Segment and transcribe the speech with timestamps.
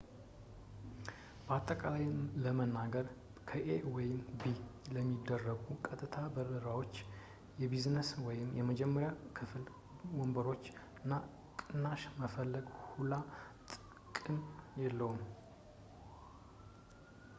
[1.47, 2.05] በአጠቃላይ
[2.43, 3.07] ለመናገር
[3.49, 4.07] ከኤ ወደ
[4.39, 4.53] ቢ
[4.95, 6.93] ለሚደረጉ ቀጥታ በረራዎች
[7.63, 9.09] የቢዝነስ ወይም የመጀመሪያ
[9.39, 9.65] ክፍል
[10.21, 10.63] ወንበሮች
[11.11, 11.23] ላይ
[11.61, 13.13] ቅናሽ መፈለግ ሁላ
[13.75, 14.39] ጥቅም
[14.85, 15.21] የለውም